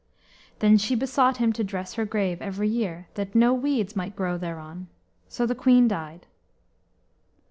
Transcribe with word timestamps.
Then 0.57 0.79
she 0.79 0.95
besought 0.95 1.37
him 1.37 1.53
to 1.53 1.63
dress 1.63 1.93
her 1.93 2.05
grave 2.05 2.41
every 2.41 2.67
year, 2.67 3.07
that 3.13 3.35
no 3.35 3.53
weeds 3.53 3.95
might 3.95 4.15
grow 4.15 4.35
thereon. 4.35 4.87
So 5.29 5.45
the 5.45 5.53
queen 5.53 5.87
died. 5.87 6.25